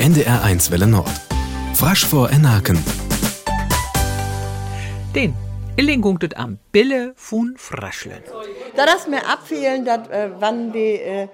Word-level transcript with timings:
NDR1 0.00 0.70
Welle 0.70 0.86
Nord. 0.86 1.10
Frasch 1.74 2.06
vor 2.06 2.30
Enaken. 2.30 2.78
Den 5.12 5.34
Illing 5.76 6.00
gungt 6.00 6.36
am 6.36 6.58
Bille 6.70 7.14
von 7.16 7.54
Fraschlen. 7.56 8.22
Da 8.76 8.86
das 8.86 9.08
mir 9.08 9.26
abfehlen, 9.26 9.84
dass 9.84 10.08
äh, 10.08 10.30
wann 10.38 10.72
die 10.72 11.00
äh, 11.00 11.28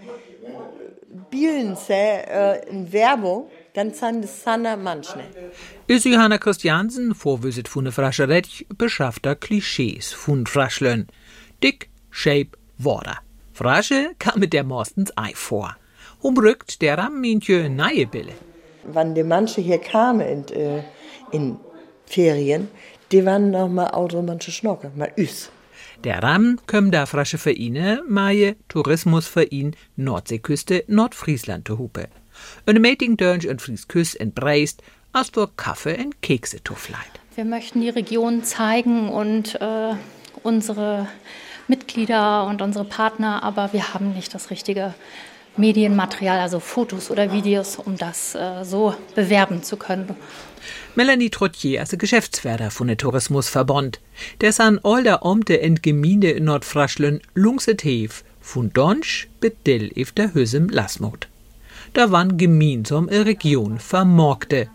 Bielen 1.30 1.76
äh, 1.90 2.66
in 2.70 2.90
Werbung, 2.90 3.50
dann 3.74 3.92
sind 3.92 4.24
es 4.24 4.42
Sanna 4.42 4.76
manchmal. 4.76 5.26
Ist 5.86 6.06
Johanna 6.06 6.38
Christiansen, 6.38 7.14
Vorwürset 7.14 7.68
von 7.68 7.84
der 7.84 7.92
Frascherett, 7.92 8.64
beschaffter 8.78 9.36
Klischees 9.36 10.14
von 10.14 10.46
Fraschlen. 10.46 11.08
Dick, 11.62 11.90
Shape, 12.10 12.52
Water. 12.78 13.18
Frasche 13.52 14.14
kam 14.18 14.40
mit 14.40 14.54
der 14.54 14.64
morstens 14.64 15.12
Ei 15.16 15.32
vor. 15.34 15.76
Umrückt 16.20 16.80
der 16.80 16.96
Rammintje 16.96 17.68
neue 17.68 18.06
Bille. 18.06 18.32
Wann 18.86 19.14
die 19.14 19.22
manche 19.22 19.60
hier 19.60 19.78
kamen 19.78 20.20
in, 20.20 20.48
äh, 20.48 20.82
in 21.32 21.56
Ferien, 22.06 22.68
die 23.12 23.24
waren 23.24 23.50
noch 23.50 23.68
mal 23.68 23.88
auto 23.88 24.22
manche 24.22 24.50
Schnocker, 24.50 24.90
mal 24.94 25.12
üs. 25.16 25.50
Der 26.04 26.22
Rahmen 26.22 26.60
kömm 26.66 26.90
da 26.90 27.06
frasche 27.06 27.38
Vereine, 27.38 28.02
Maje 28.06 28.56
Tourismusverein 28.68 29.74
Nordseeküste 29.96 30.84
Nordfriesland 30.86 31.66
zu 31.66 31.78
Hupe. 31.78 32.08
Eine 32.66 32.80
Meeting 32.80 33.16
dönsch 33.16 33.46
und 33.46 33.62
Friesküst 33.62 34.16
in 34.16 34.32
Breist, 34.32 34.82
als 35.12 35.30
für 35.30 35.48
Kaffee 35.56 35.96
und 36.04 36.20
Kekse 36.20 36.62
tuffleit. 36.62 36.98
Wir 37.36 37.44
möchten 37.44 37.80
die 37.80 37.88
Region 37.88 38.42
zeigen 38.44 39.08
und 39.08 39.54
äh, 39.60 39.94
unsere 40.42 41.08
Mitglieder 41.68 42.46
und 42.46 42.60
unsere 42.60 42.84
Partner, 42.84 43.42
aber 43.42 43.72
wir 43.72 43.94
haben 43.94 44.12
nicht 44.12 44.34
das 44.34 44.50
richtige 44.50 44.94
Medienmaterial, 45.56 46.40
also 46.40 46.60
Fotos 46.60 47.10
oder 47.10 47.32
Videos, 47.32 47.76
um 47.76 47.96
das 47.96 48.34
äh, 48.34 48.64
so 48.64 48.94
bewerben 49.14 49.62
zu 49.62 49.76
können. 49.76 50.16
Melanie 50.94 51.30
Trottier 51.30 51.82
ist 51.82 51.98
Geschäftsführer 51.98 52.70
von 52.70 52.88
der 52.88 52.96
Tourismusverband. 52.96 54.00
Der 54.40 54.52
san 54.52 54.80
older 54.82 55.24
Omte 55.24 55.54
in 55.54 55.76
Gemeinde 55.82 56.30
in 56.30 56.44
Nordfraschlen 56.44 57.20
lungset 57.34 57.84
hef 57.84 58.24
von 58.40 58.72
Donsch 58.72 59.28
bedell 59.40 59.90
if 59.96 60.12
der 60.12 60.34
Hösem 60.34 60.68
Lasmut. 60.68 61.28
Da 61.92 62.10
waren 62.10 62.36
gemeinsam 62.36 63.08
eine 63.08 63.26
Region 63.26 63.78
vermorgte. 63.78 64.68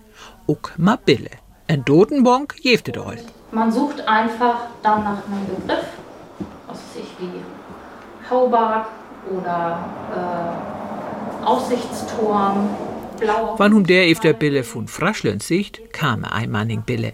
Uck 0.47 0.73
ma 0.77 0.95
Bille. 0.95 1.31
En 1.67 1.83
Dotenbonk 1.85 2.55
jefte 2.61 2.91
doll. 2.91 3.17
Man 3.51 3.71
sucht 3.71 4.07
einfach 4.07 4.67
dann 4.81 5.03
nach 5.03 5.25
einem 5.25 5.45
Begriff, 5.45 5.85
was 6.67 6.77
weiß 6.77 7.03
ich, 7.03 7.09
wie 7.19 8.29
Haubart 8.29 8.87
oder 9.29 9.85
äh, 10.15 10.78
Aussichtsturm, 11.45 12.69
blauer. 13.19 13.55
Wann 13.57 13.73
um 13.73 13.85
der 13.85 14.09
if 14.09 14.19
der 14.19 14.33
Bille 14.33 14.63
von 14.63 14.87
Fraschlen 14.87 15.39
sicht, 15.39 15.93
kam 15.93 16.25
ein 16.25 16.51
Manning 16.51 16.83
Bille. 16.83 17.13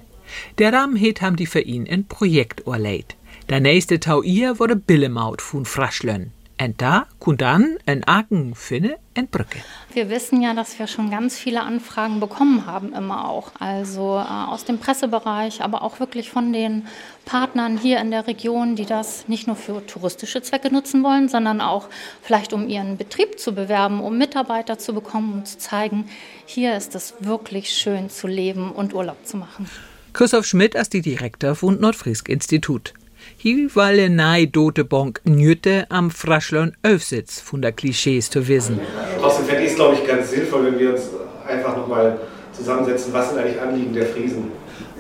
Der 0.58 0.74
Ram 0.74 0.96
het 0.96 1.22
ham 1.22 1.36
die 1.36 1.46
für 1.46 1.62
ihn 1.62 1.88
ein 1.90 2.08
Projekt 2.08 2.66
orleit. 2.68 3.16
Der 3.50 3.60
nächste 3.60 4.00
Tau 4.00 4.22
ihr 4.24 4.60
wurde 4.60 4.76
Billemaut 4.76 5.42
von 5.42 5.66
Fraschlen. 5.66 6.32
Und 6.62 6.82
da 6.82 7.06
kun 7.20 7.36
dann 7.36 7.78
ein 7.86 8.06
Aken 8.06 8.56
finne 8.56 8.98
en 9.14 9.28
Brücke. 9.28 9.60
Wir 9.92 10.10
wissen 10.10 10.42
ja, 10.42 10.54
dass 10.54 10.80
wir 10.80 10.88
schon 10.88 11.12
ganz 11.12 11.38
viele 11.38 11.62
Anfragen 11.62 12.22
bekommen 12.22 12.66
haben, 12.66 12.94
immer 12.94 13.28
auch. 13.28 13.52
Also 13.60 14.16
äh, 14.18 14.52
aus 14.52 14.64
dem 14.64 14.80
Pressebereich, 14.80 15.62
aber 15.62 15.82
auch 15.82 16.00
wirklich 16.00 16.30
von 16.30 16.54
den 16.54 16.88
Partnern 17.26 17.78
hier 17.78 18.00
in 18.00 18.10
der 18.10 18.28
Region, 18.28 18.78
die 18.78 18.86
das 18.86 19.28
nicht 19.28 19.48
nur 19.48 19.58
für 19.58 19.86
touristische 19.86 20.42
Zwecke 20.42 20.72
nutzen 20.72 21.04
wollen, 21.04 21.28
sondern 21.28 21.60
auch 21.60 21.90
vielleicht 22.22 22.54
um 22.54 22.70
ihren 22.70 22.96
Betrieb 22.96 23.38
zu 23.38 23.54
bewerben, 23.54 24.00
um 24.00 24.18
Mitarbeiter 24.18 24.78
zu 24.78 24.94
bekommen, 24.94 25.34
um 25.34 25.46
zu 25.46 25.58
zeigen, 25.58 26.08
hier 26.46 26.78
ist 26.78 26.96
es 26.96 27.16
wirklich 27.20 27.70
schön 27.72 28.10
zu 28.10 28.28
leben 28.28 28.72
und 28.72 28.94
Urlaub 28.94 29.26
zu 29.26 29.36
machen. 29.36 29.70
Christoph 30.14 30.46
Schmidt 30.46 30.76
ist 30.76 30.94
die 30.94 31.02
Direktor 31.02 31.56
von 31.56 31.82
Nordfriesk 31.82 32.30
Institut. 32.30 32.94
Hier 33.38 33.76
walle 33.76 34.10
nei 34.10 34.46
dote 34.46 34.84
Bonk 34.84 35.22
njütte 35.24 35.86
am 35.90 36.10
Fraschlern 36.10 36.76
Öfsitz 36.84 37.40
von 37.40 37.62
der 37.62 37.72
Klischees 37.72 38.30
zu 38.30 38.48
wissen. 38.48 38.80
Trotzdem 39.20 39.46
fände 39.46 39.64
ich 39.64 39.72
es, 39.72 39.76
glaube 39.76 39.96
ich, 39.96 40.08
ganz 40.08 40.32
sinnvoll, 40.32 40.66
wenn 40.66 40.80
wir 40.80 40.92
uns 40.92 41.10
einfach 41.48 41.78
nochmal 41.78 42.20
zusammensetzen, 42.54 43.14
was 43.14 43.30
sind 43.30 43.40
eigentlich 43.40 43.62
Anliegen 43.62 43.94
der 43.94 44.06
Friesen. 44.08 44.52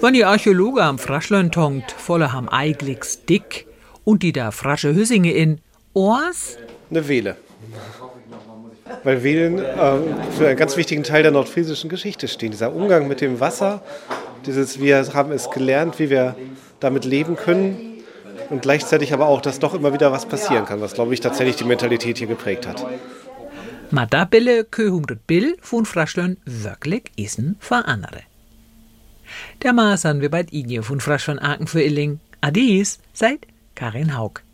Wenn 0.01 0.13
die 0.13 0.25
Archäologe 0.25 0.83
am 0.83 0.99
Fraschlern 0.99 1.51
tongt, 1.51 1.91
volle 1.91 2.33
ham 2.33 2.49
Eiglicks 2.49 3.25
dick 3.25 3.65
und 4.03 4.23
die 4.23 4.33
da 4.33 4.51
frasche 4.51 4.93
Hüssinge 4.93 5.31
in 5.31 5.61
Ohrs, 5.93 6.57
Eine 6.91 7.07
Wehle. 7.07 7.37
Weil 9.03 9.23
Wehlen 9.23 9.57
äh, 9.57 9.63
für 10.37 10.47
einen 10.47 10.57
ganz 10.57 10.77
wichtigen 10.77 11.03
Teil 11.03 11.23
der 11.23 11.31
nordfriesischen 11.31 11.89
Geschichte 11.89 12.27
stehen. 12.27 12.51
Dieser 12.51 12.73
Umgang 12.73 13.07
mit 13.07 13.21
dem 13.21 13.39
Wasser, 13.39 13.81
dieses, 14.45 14.79
wir 14.79 15.03
haben 15.13 15.31
es 15.31 15.49
gelernt, 15.49 15.97
wie 15.97 16.09
wir 16.11 16.35
damit 16.79 17.05
leben 17.05 17.35
können 17.35 17.94
und 18.49 18.61
gleichzeitig 18.61 19.13
aber 19.13 19.27
auch, 19.27 19.41
dass 19.41 19.59
doch 19.59 19.73
immer 19.73 19.93
wieder 19.93 20.11
was 20.11 20.25
passieren 20.25 20.65
kann, 20.65 20.81
was, 20.81 20.93
glaube 20.93 21.13
ich, 21.13 21.19
tatsächlich 21.19 21.55
die 21.55 21.63
Mentalität 21.63 22.17
hier 22.17 22.27
geprägt 22.27 22.67
hat. 22.67 22.85
ma 23.91 24.05
da 24.05 24.25
Bille 24.25 24.65
Bill 25.27 25.57
von 25.61 25.85
Fraschlern 25.85 26.37
wirklich 26.45 27.11
isen 27.15 27.57
für 27.59 27.85
andere. 27.85 28.21
Der 29.63 29.73
Maßern 29.73 30.21
wir 30.21 30.29
bei 30.29 30.45
Inje 30.51 30.83
von 30.83 30.99
Fraschlern 30.99 31.39
Aken 31.39 31.67
für 31.67 31.81
Illing. 31.81 32.19
Adis, 32.41 32.99
seid 33.13 33.47
Karin 33.73 34.17
Haug. 34.17 34.44